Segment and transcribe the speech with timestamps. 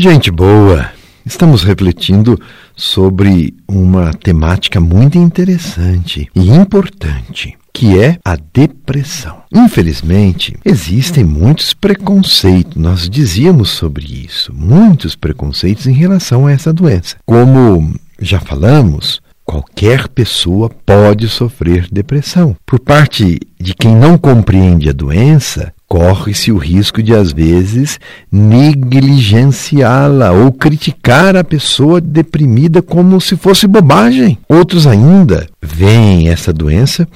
[0.00, 0.92] Gente boa,
[1.26, 2.40] estamos refletindo
[2.76, 9.42] sobre uma temática muito interessante e importante, que é a depressão.
[9.52, 17.16] Infelizmente, existem muitos preconceitos, nós dizíamos sobre isso, muitos preconceitos em relação a essa doença.
[17.26, 22.54] Como já falamos, qualquer pessoa pode sofrer depressão.
[22.64, 27.98] Por parte de quem não compreende a doença, corre-se o risco de, às vezes,
[28.30, 34.38] negligenciá-la ou criticar a pessoa deprimida como se fosse bobagem.
[34.48, 37.08] Outros ainda veem essa doença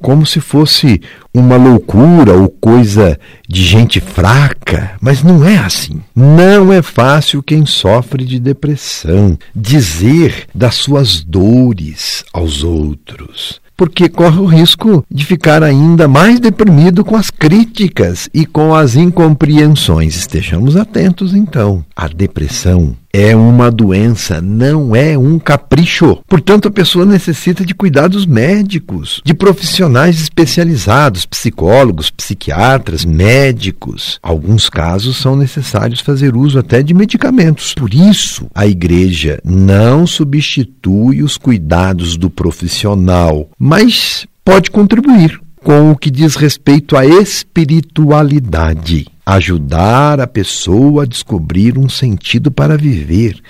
[0.00, 1.02] como se fosse
[1.34, 6.00] uma loucura ou coisa de gente fraca, mas não é assim.
[6.16, 14.38] Não é fácil quem sofre de depressão dizer das suas dores aos outros porque corre
[14.38, 20.16] o risco de ficar ainda mais deprimido com as críticas e com as incompreensões.
[20.16, 21.82] Estejamos atentos, então.
[21.96, 26.18] A depressão é uma doença, não é um capricho.
[26.26, 34.18] Portanto, a pessoa necessita de cuidados médicos, de profissionais especializados, psicólogos, psiquiatras, médicos.
[34.22, 37.74] Alguns casos são necessários fazer uso até de medicamentos.
[37.74, 45.96] Por isso, a igreja não substitui os cuidados do profissional, mas pode contribuir com o
[45.96, 53.40] que diz respeito à espiritualidade ajudar a pessoa a descobrir um sentido para viver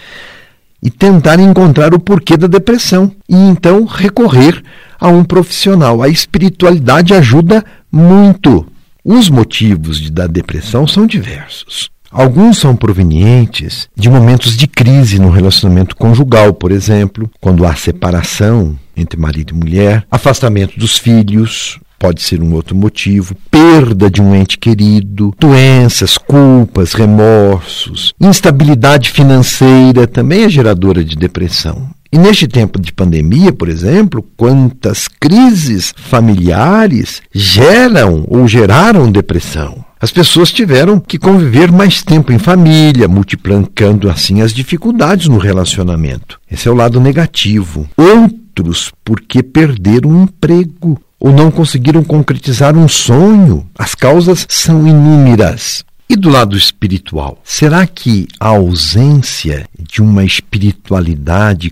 [0.83, 4.63] e tentar encontrar o porquê da depressão e então recorrer
[4.99, 6.03] a um profissional.
[6.03, 8.67] A espiritualidade ajuda muito.
[9.05, 11.91] Os motivos da depressão são diversos.
[12.11, 18.77] Alguns são provenientes de momentos de crise no relacionamento conjugal, por exemplo, quando há separação
[18.97, 24.35] entre marido e mulher, afastamento dos filhos, pode ser um outro motivo, perda de um
[24.35, 31.91] ente querido, doenças, culpas, remorsos, instabilidade financeira também é geradora de depressão.
[32.11, 39.85] E neste tempo de pandemia, por exemplo, quantas crises familiares geram ou geraram depressão?
[40.01, 46.41] As pessoas tiveram que conviver mais tempo em família, multiplicando assim as dificuldades no relacionamento.
[46.51, 47.87] Esse é o lado negativo.
[47.97, 53.69] Outros porque perderam o emprego ou não conseguiram concretizar um sonho.
[53.79, 55.85] As causas são inúmeras.
[56.09, 61.71] E do lado espiritual, será que a ausência de uma espiritualidade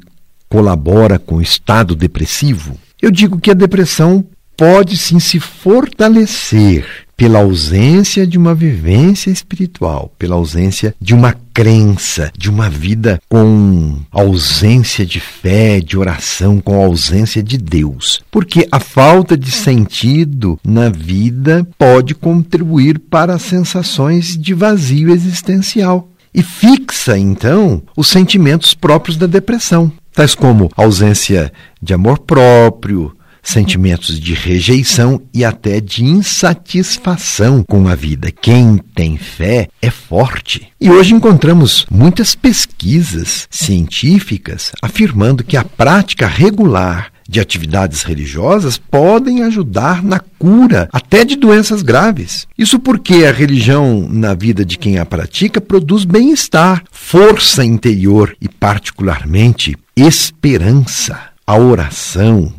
[0.48, 2.78] colabora com o estado depressivo?
[3.00, 4.24] Eu digo que a depressão
[4.56, 12.30] pode sim se fortalecer pela ausência de uma vivência espiritual, pela ausência de uma crença,
[12.38, 18.22] de uma vida com ausência de fé, de oração, com ausência de Deus.
[18.30, 26.40] Porque a falta de sentido na vida pode contribuir para sensações de vazio existencial e
[26.40, 31.52] fixa então os sentimentos próprios da depressão, tais como ausência
[31.82, 33.12] de amor próprio,
[33.48, 38.30] sentimentos de rejeição e até de insatisfação com a vida.
[38.30, 40.68] Quem tem fé é forte.
[40.80, 49.42] E hoje encontramos muitas pesquisas científicas afirmando que a prática regular de atividades religiosas podem
[49.42, 52.46] ajudar na cura até de doenças graves.
[52.56, 58.48] Isso porque a religião, na vida de quem a pratica, produz bem-estar, força interior e,
[58.48, 61.20] particularmente, esperança.
[61.46, 62.52] A oração,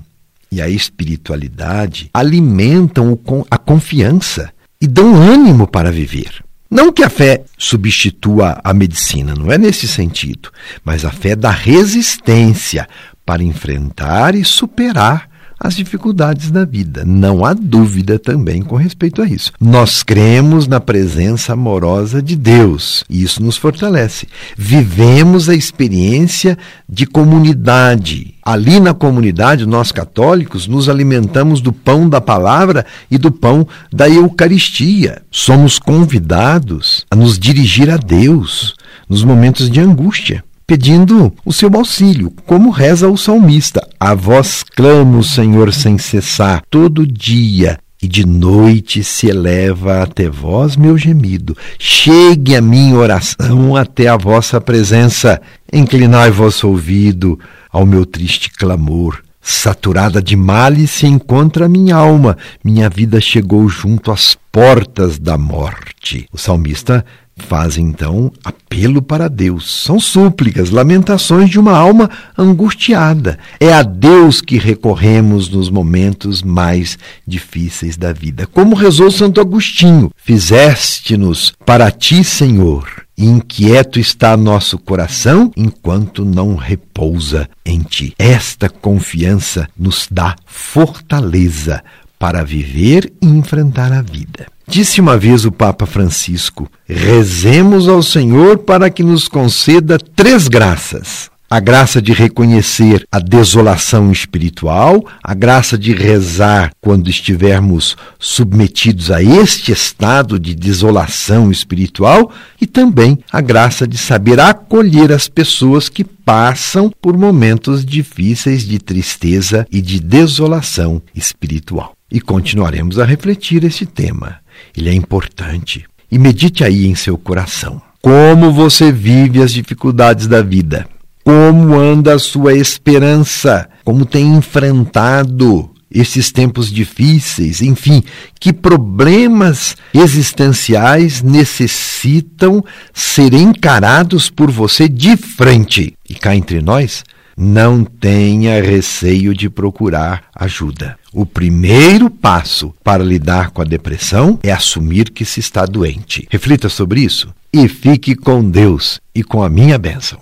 [0.51, 3.17] e a espiritualidade alimentam
[3.49, 4.51] a confiança
[4.81, 6.43] e dão ânimo para viver.
[6.69, 10.51] Não que a fé substitua a medicina, não é nesse sentido,
[10.83, 12.87] mas a fé dá resistência
[13.25, 15.29] para enfrentar e superar
[15.59, 17.03] as dificuldades da vida.
[17.03, 19.51] Não há dúvida também com respeito a isso.
[19.59, 24.27] Nós cremos na presença amorosa de Deus e isso nos fortalece.
[24.55, 28.35] Vivemos a experiência de comunidade.
[28.49, 34.09] Ali na comunidade, nós católicos nos alimentamos do pão da palavra e do pão da
[34.09, 35.21] Eucaristia.
[35.29, 38.73] Somos convidados a nos dirigir a Deus
[39.07, 45.23] nos momentos de angústia pedindo o seu auxílio, como reza o salmista: A vós clamo,
[45.23, 47.77] Senhor, sem cessar, todo dia.
[48.01, 51.55] E de noite se eleva até vós meu gemido.
[51.77, 55.39] Chegue a minha oração até a vossa presença.
[55.71, 57.37] Inclinai vosso ouvido
[57.71, 59.21] ao meu triste clamor.
[59.41, 62.37] Saturada de males se encontra a minha alma.
[62.63, 66.27] Minha vida chegou junto às portas da morte.
[66.31, 67.05] O salmista
[67.39, 69.83] faz então apelo para Deus.
[69.83, 73.39] São súplicas, lamentações de uma alma angustiada.
[73.59, 78.45] É a Deus que recorremos nos momentos mais difíceis da vida.
[78.45, 87.49] Como rezou Santo Agostinho: Fizeste-nos para ti, Senhor, inquieto está nosso coração enquanto não repousa
[87.65, 88.13] em ti.
[88.17, 91.83] Esta confiança nos dá fortaleza
[92.17, 94.47] para viver e enfrentar a vida.
[94.67, 101.31] Disse uma vez o Papa Francisco: rezemos ao Senhor para que nos conceda três graças
[101.49, 109.23] a graça de reconhecer a desolação espiritual, a graça de rezar quando estivermos submetidos a
[109.23, 112.31] este estado de desolação espiritual
[112.61, 118.77] e também a graça de saber acolher as pessoas que passam por momentos difíceis de
[118.77, 121.95] tristeza e de desolação espiritual.
[122.11, 124.37] E continuaremos a refletir este tema.
[124.77, 125.85] Ele é importante.
[126.11, 127.81] E medite aí em seu coração.
[128.01, 130.87] Como você vive as dificuldades da vida?
[131.29, 138.01] Como anda a sua esperança, como tem enfrentado esses tempos difíceis, enfim,
[138.39, 145.93] que problemas existenciais necessitam ser encarados por você de frente.
[146.09, 147.03] E cá entre nós,
[147.37, 150.97] não tenha receio de procurar ajuda.
[151.13, 156.27] O primeiro passo para lidar com a depressão é assumir que se está doente.
[156.31, 160.19] Reflita sobre isso e fique com Deus e com a minha bênção.